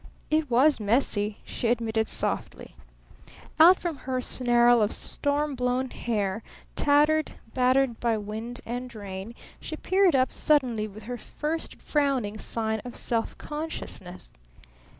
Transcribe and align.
"It 0.31 0.49
was 0.49 0.79
messy," 0.79 1.37
she 1.45 1.67
admitted 1.67 2.07
softly. 2.07 2.75
Out 3.59 3.77
from 3.77 3.97
her 3.97 4.19
snarl 4.19 4.81
of 4.81 4.91
storm 4.91 5.53
blown 5.53 5.91
hair, 5.91 6.41
tattered, 6.75 7.33
battered 7.53 7.99
by 7.99 8.17
wind 8.17 8.61
and 8.65 8.95
rain, 8.95 9.35
she 9.59 9.75
peered 9.75 10.15
up 10.15 10.33
suddenly 10.33 10.87
with 10.87 11.03
her 11.03 11.17
first 11.19 11.75
frowning 11.75 12.39
sign 12.39 12.79
of 12.79 12.95
self 12.95 13.37
consciousness. 13.37 14.31